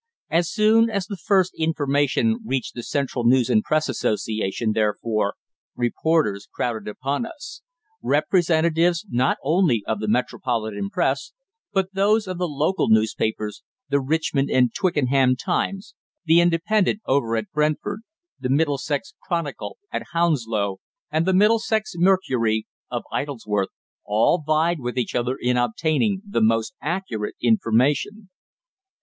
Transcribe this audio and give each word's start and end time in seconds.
As 0.31 0.49
soon 0.49 0.89
as 0.89 1.05
the 1.05 1.15
first 1.15 1.53
information 1.55 2.39
reached 2.43 2.73
the 2.73 2.81
Central 2.81 3.23
News 3.23 3.51
and 3.51 3.61
Press 3.61 3.87
Association, 3.87 4.71
therefore, 4.71 5.35
reporters 5.75 6.47
crowded 6.51 6.87
upon 6.87 7.23
us. 7.27 7.61
Representatives, 8.01 9.05
not 9.11 9.37
only 9.43 9.83
of 9.85 9.99
the 9.99 10.07
metropolitan 10.07 10.89
press, 10.89 11.33
but 11.71 11.93
those 11.93 12.25
of 12.25 12.39
the 12.39 12.47
local 12.47 12.89
newspapers, 12.89 13.61
the 13.89 13.99
"Richmond 13.99 14.49
and 14.49 14.73
Twickenham 14.73 15.35
Times," 15.35 15.93
the 16.25 16.41
"Independent," 16.41 17.01
over 17.05 17.35
at 17.37 17.51
Brentford, 17.51 17.99
the 18.39 18.49
"Middlesex 18.49 19.13
Chronicle" 19.21 19.77
at 19.91 20.01
Hounslow, 20.13 20.79
and 21.11 21.27
the 21.27 21.31
"Middlesex 21.35 21.93
Mercury," 21.95 22.65
of 22.89 23.03
Isleworth, 23.13 23.69
all 24.03 24.41
vied 24.41 24.79
with 24.79 24.97
each 24.97 25.13
other 25.13 25.37
in 25.39 25.57
obtaining 25.57 26.23
the 26.27 26.41
most 26.41 26.73
accurate 26.81 27.35
information. 27.39 28.31